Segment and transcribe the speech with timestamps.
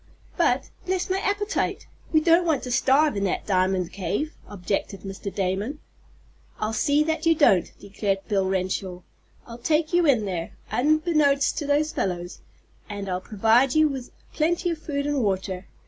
[0.35, 5.31] "But, bless my appetite, we don't want to starve in that diamond cave!" objected Mr.
[5.31, 5.77] Damon.
[6.59, 9.01] "I'll see that you don't," declared Bill Renshaw.
[9.45, 12.39] "I'll take you in there, unbeknownst to those fellows,
[12.89, 15.67] and I'll provide you with plenty of food and water.